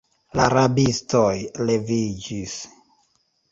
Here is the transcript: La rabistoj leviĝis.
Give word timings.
La 0.37 0.45
rabistoj 0.53 1.35
leviĝis. 1.71 2.59